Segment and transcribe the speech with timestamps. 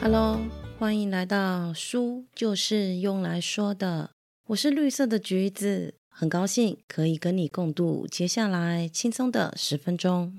[0.00, 0.40] Hello，
[0.78, 4.12] 欢迎来到书就是用来说的。
[4.46, 10.38] 我是绿色的橘子，很高兴可以跟你共度接下来轻松的十分钟。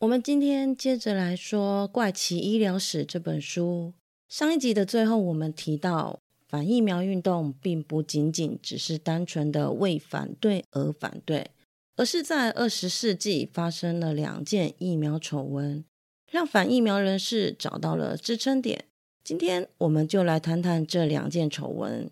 [0.00, 3.94] 我们今天接着来说《怪奇医疗史》这本书。
[4.28, 11.50] 上一集的最后，我们提到反疫苗运动并不仅仅只是单纯的为反对而反对，
[11.96, 15.82] 而是在二十世纪发生了两件疫苗丑闻。
[16.30, 18.86] 让反疫苗人士找到了支撑点。
[19.32, 22.10] 今天我们就来谈谈这两件丑闻。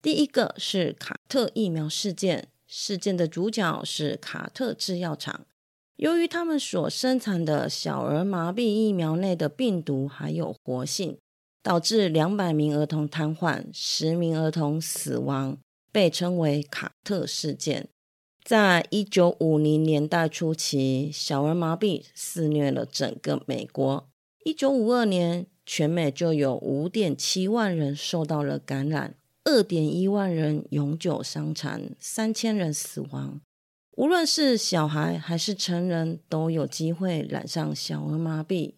[0.00, 5.44] 第一个是卡特疫苗事件，事件的主角是卡特制药厂。
[5.96, 11.18] 由于他们所生产的小儿麻痹疫苗内的病毒还有活性，
[11.60, 15.58] 导致两百名儿童瘫痪，十名儿童死亡，
[15.90, 17.88] 被称为卡特事件。
[18.44, 24.08] 在一九五零年代初期，小儿麻痹肆虐了整个美国。
[24.44, 33.40] 一九五二年，全美就有五点七万人受到了感染，二点一万人永久伤残，三千人死亡。
[33.96, 38.74] 无论是小孩还是成人，都有机会染上小儿麻痹。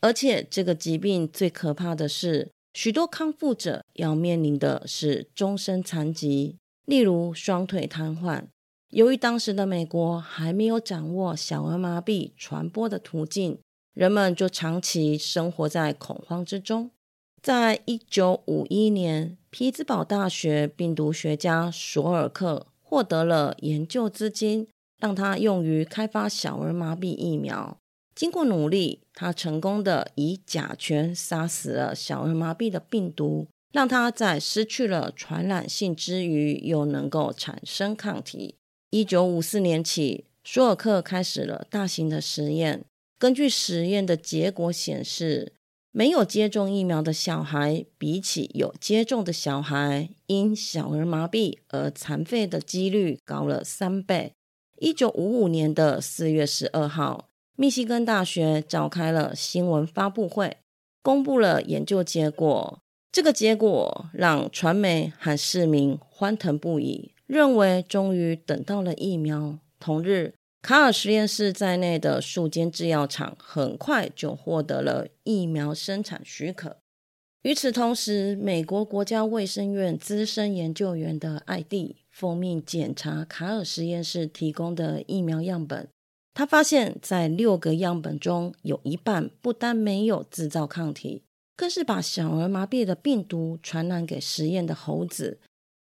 [0.00, 8.44] 而且，这个疾病最可怕的是，许多康复者要面临的是终身残疾，例如双腿瘫痪。
[8.90, 13.58] 由于当时的美国还没有掌握小儿麻痹传播的途径，
[13.94, 16.90] 人们就长期生活在恐慌之中。
[17.42, 24.68] 在一九五一年，匹兹堡大学病毒学家索尔克获得了研究资金，
[24.98, 27.76] 让他用于开发小儿麻痹疫苗。
[28.14, 38.54] 经过努力，他成功的以甲醛杀死了小儿麻痹的病毒，让他在失去了传染性之余，又能够产生抗体。
[38.90, 42.84] 一九五四年起，索尔克开始了大型的实验。
[43.22, 45.52] 根据实验的结果显示，
[45.92, 54.32] 没有接种疫苗的小孩，比起有接种的小孩，因小儿麻痹而残废的几率高了三倍。
[54.80, 60.56] 一九五五年的四月十二号，密西根大学召开了新闻发布会，
[61.00, 62.80] 公布了研究结果。
[63.12, 67.12] 这个结果让传媒和市民欢腾不已。
[67.28, 69.60] 认为终于等到了疫苗。
[69.78, 76.76] 同日，卡尔实验室在内的数间制药厂很快就获得了疫苗生产许可。
[77.42, 85.88] 与此同时，美国国家卫生院资深研究员的艾蒂奉命检查卡尔实验室提供的疫苗样本。
[86.32, 91.24] 他发现，在六个样本中，有一半不单没有制造抗体，
[91.56, 95.40] 更是把小儿麻痹的病毒传染给实验的猴子。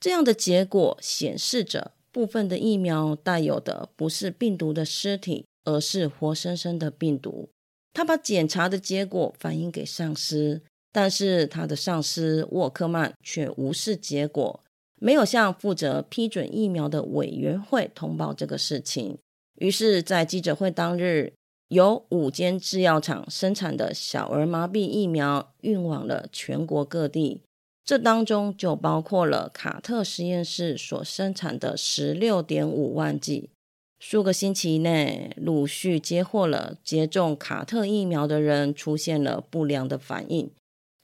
[0.00, 7.48] 这样的结果显示着，部分的疫苗带有的不是病毒的尸体，而是活生生的病毒。
[7.94, 10.62] 他把检查的结果反映给上司，
[10.92, 14.60] 但是他的上司沃克曼却无视结果，
[15.00, 19.18] 没有向负责批准疫苗的委员会通报这个事情。
[19.56, 21.32] 于是，在记者会当日，
[21.68, 27.42] 有五间制药厂生产的小儿麻痹疫苗运往了全国各地。
[27.84, 33.50] 这当中就包括了卡特实验室所生产的十六点五万剂。
[33.98, 40.50] 数个星期内，陆续接获了接种卡特疫苗的人出现了不良的反应。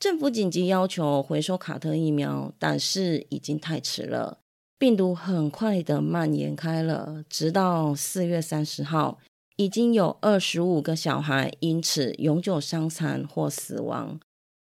[0.00, 4.38] 政府紧急要求回收卡特疫苗，但是已经太迟了。
[4.78, 9.18] 病毒很快的蔓延开了，直到四月三十号，
[9.56, 14.20] 已经有二十五个小孩因此永久伤残或死亡。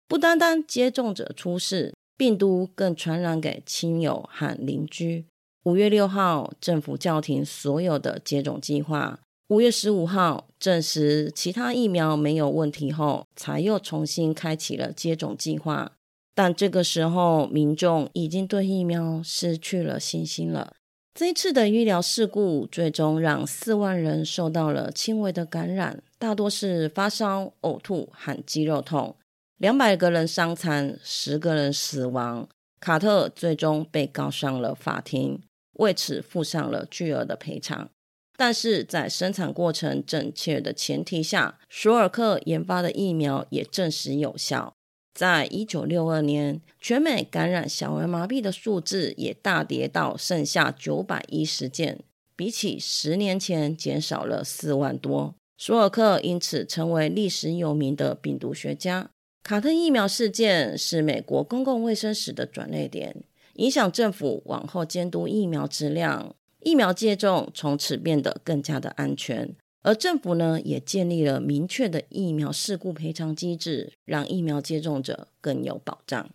[0.07, 1.94] 不单单接种者出事。
[2.16, 5.25] 病毒更传染给亲友和邻居。
[5.63, 9.19] 五月六号，政府叫停所有的接种计划。
[9.50, 15.91] 五月十五号，证实其他疫苗没有问题后，才又重新开启了接种计划。
[16.35, 20.74] 但这个时候，民众已经对疫苗失去了信心了。
[21.13, 29.15] 这一次的医疗事故，最终让四万人受到了轻微的感染，大多是发烧、呕吐和肌肉痛。
[29.63, 32.50] 两百个人伤残，十个人死亡。
[32.81, 35.42] 卡特最终被告上了法庭，
[35.75, 37.89] 为此付上了巨额的赔偿。
[38.36, 44.74] 但是在生产过程正确的前提下，索尔克研发的疫苗也证实有效。
[45.13, 52.00] 在一九六二年，全美感染小儿麻痹的数字也大跌到剩下九百一十件，
[52.36, 55.33] 比起十年前减少了四万多。
[55.57, 59.12] 索尔克因此成为历史有名的病毒学家。
[59.44, 63.25] 卡特疫苗事件是美国公共卫生史的转捩点，
[63.56, 66.34] 影响政府往后监督疫苗质量。
[66.62, 76.30] 疫苗接种从此变得更加的安全，而政府呢，也建立了明确的疫苗事故赔偿机制，让疫苗接种者更有保障。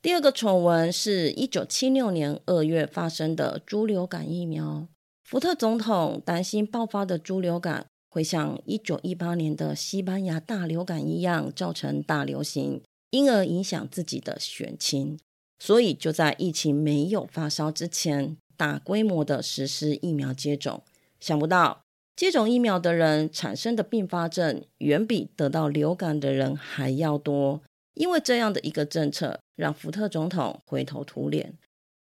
[0.00, 4.88] 第二个丑闻是一九七六年二月发生的猪流感疫苗。
[5.22, 15.18] 福特总统担心爆发的猪流感会像一九一八年的西班牙大流感一样造成大流行，因而影响自己的选情，
[15.58, 20.82] 所以就在疫情没有发烧之前，大规模的实施疫苗接种。
[21.20, 21.82] 想不到。
[22.16, 27.62] 接种疫苗的人产生的并发症远比得到流感的人还要多，
[27.94, 31.54] 因为这样的一个政策让福特总统灰头土脸。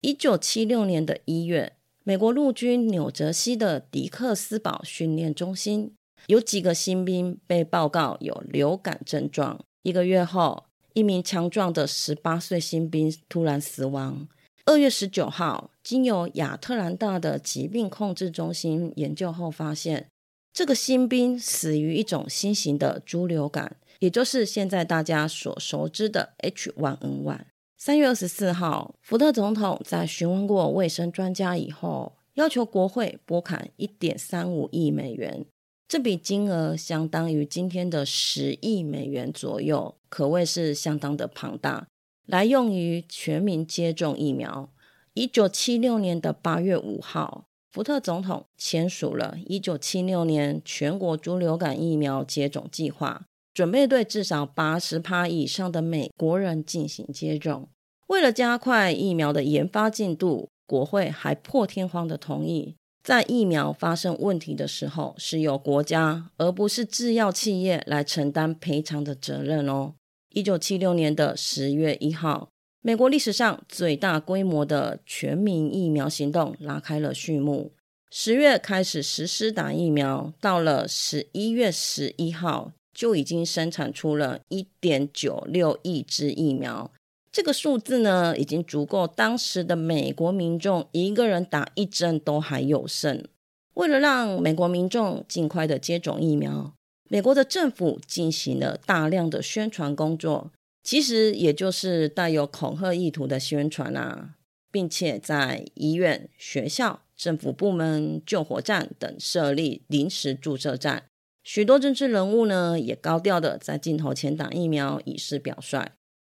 [0.01, 5.93] 一九七六年的一月，美国陆军纽泽西的迪克斯堡训练中心
[6.27, 9.61] 有几个新兵被报告有流感症状。
[9.83, 10.65] 一个月后，
[10.95, 14.27] 一名强壮的十八岁新兵突然死亡。
[14.65, 20.07] 二月十九号，经由亚特兰大的疾病控制中心研究后发现，
[20.53, 27.41] 这个新兵死于一种新型的猪流感，也就是现在大家所熟知的 H1N1。
[27.83, 35.47] 三月二十四号，福特总统在询问过卫生专家以后，要求国会拨款一点三五亿美元，
[35.89, 41.87] 这笔金额相当于今天的十亿美元左右，可谓是相当的庞大。
[42.27, 44.69] 来用于全民接种疫苗。
[45.15, 53.23] 一九七六年的八月五号，福特总统签署了一九七六年全国猪流感疫苗接种计划，
[53.61, 57.69] 准备对至少八十趴以上的美国人进行接种。
[58.07, 62.75] 为了加快疫苗的研发进度，国会还破天荒的同意，
[63.05, 69.93] 在疫苗发生问题的时候，是由国家而不是制药企业来承担赔偿的责任哦。
[70.31, 72.49] 一九七六年的十月一号，
[72.81, 77.73] 美国历史上最大规模的全民疫苗行动拉开了序幕。
[78.11, 86.93] 十月开始实施打疫苗，到了十一月十一号，就已经生产出了一点九六亿支疫苗。
[87.33, 93.25] 这个数字呢，已经足够当时的美国民众一个人打一针都还有剩。
[93.73, 96.75] 为了让美国民众尽快的接种疫苗。
[97.09, 100.53] 美国的政府进行了大量的宣传工作，
[100.83, 104.35] 其实也就是带有恐吓意图的宣传啊，
[104.71, 111.05] 并且在医院、学校、政府部门、救火站等设立临时注射站。
[111.43, 115.93] 许多政治人物呢，也高调的在镜头前打疫苗，以示表率。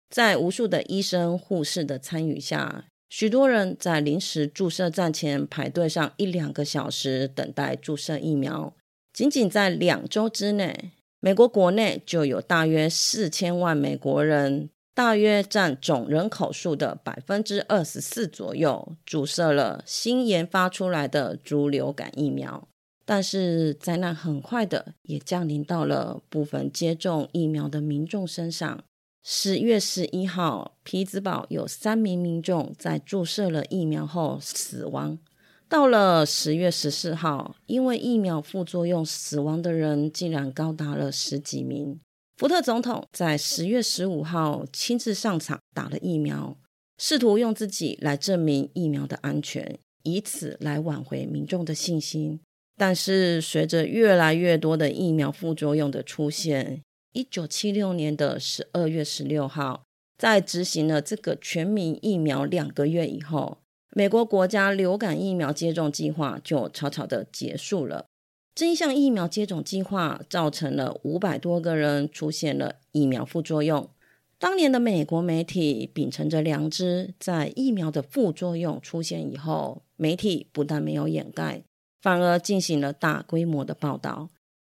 [0.10, 8.74] 在无数的医生、护士的参与下，许多人在临时注射站前排队上一两个小时，等待注射疫苗。
[9.14, 22.68] 仅仅在两周之内，美国国内就有大约四千万美国人，大约占总人口数的百分之二十四左右，注射了新研发出来的猪流感疫苗。
[23.06, 28.84] 但是灾难很快的也降临到了部分接种疫苗的民众身上。
[29.24, 35.20] 十月十一号，匹兹堡有三名民众在注射了疫苗后死亡。
[35.70, 42.00] 到了十月十四号，因为疫苗副作用死亡的人竟然高达了十几名。
[42.38, 46.58] 福特总统在十月十五号亲自上场打了疫苗，
[46.98, 52.40] 试图用自己来证明疫苗的安全，以此来挽回民众的信心。
[52.82, 56.82] 但是，随着越来越多的疫苗副作用的出现，
[57.14, 59.84] 一九七六年的十二月十六号，
[60.18, 63.60] 在执行了这个全民疫苗两个月以后。
[63.92, 68.08] 美国国家流感疫苗接种计划就草草的结束了。
[68.56, 73.88] 这一项疫苗接种计划造成了五百多个人出现了疫苗副作用。
[74.40, 81.62] 当年的美国媒体秉承着良知，在疫苗的副作用出现以后，媒体不但没有掩盖，
[82.02, 84.30] 反而进行了大规模的报道。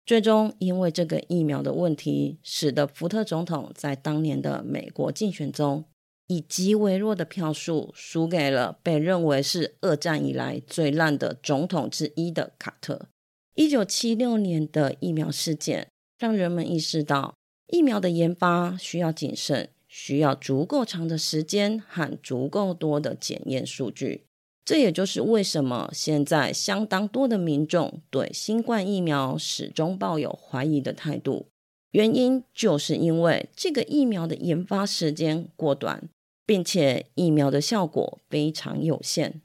[0.05, 5.85] 最终，因为这个疫苗的问题，使得福特总统在当年的美国竞选中。
[6.29, 13.09] 以极微弱的票数输给了被认为是二战以来最烂的总统之一的卡特。
[13.55, 15.89] 一九七六年的疫苗事件
[16.19, 17.35] 让人们意识到，
[17.67, 24.25] 疫苗的研发需要谨慎，需要足够长的时间和足够多的检验数据。
[24.65, 31.49] 这也就是为什么现在相当多的民众对新冠疫苗始终抱有怀疑的态度。
[31.91, 36.09] 原因就是因为这个疫苗的研发时间过短。
[36.45, 39.41] 并且疫苗的效果非常有限。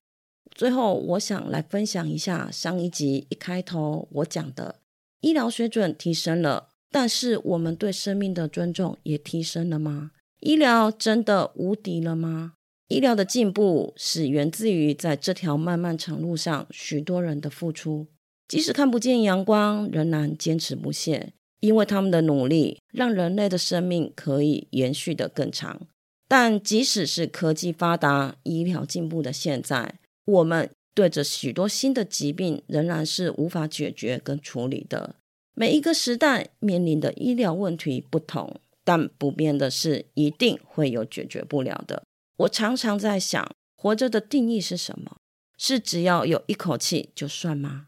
[0.51, 4.79] 最后，我想来分享一下上一集一开头我讲的：
[5.21, 10.11] 医疗水准提升了，但是我们对生命的尊重也提升了吗？
[10.39, 12.55] 医疗真的无敌了吗？
[12.87, 18.07] 医疗的进步是源自于在这条漫漫长路上许多人的付出。
[18.47, 25.81] 即使看不见阳光，仍然坚持不懈，因为他们的努力让人类的生命可以延续的更长。
[26.29, 35.15] 但即使是科技发达、医疗进步的现在，我们对着许多新的疾病仍然是无法解决跟处理的。
[35.53, 42.03] 每一个时代面临的医疗问题不同，但不变的是，一定会有解决不了的。
[42.37, 45.17] 我常常在想，活着的定义是什么？
[45.57, 47.87] 是只要有一口气就算吗？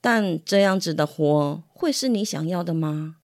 [0.00, 3.16] 但这样子的活会是你想要的吗？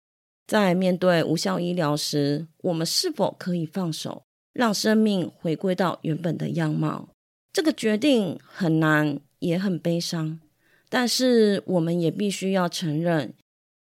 [0.47, 7.11] 在面对无效医疗时，我们是否可以放手，让生命回归到原本的样貌？
[7.53, 10.41] 这个决定很难，也很悲伤。
[10.89, 13.35] 但是我们也必须要承认，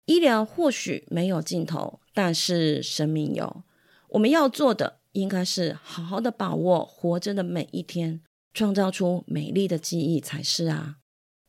[0.07, 3.63] 医疗或许没有尽头，但是生命有。
[4.09, 8.21] 我们要做的，应该是好好的把握活着的每一天，
[8.53, 10.97] 创造出美丽的记忆才是啊。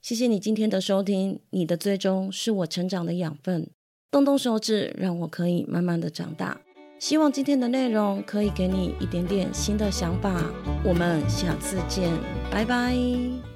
[0.02, 3.70] 谢谢你今天的收听，你的最终是我成长的养分。
[4.10, 6.62] 动动手指，让我可以慢慢的长大。
[7.00, 10.52] 希望今天的内容可以给你一点点新的想法。
[10.84, 12.12] 我们下次见，
[12.52, 13.49] 拜拜。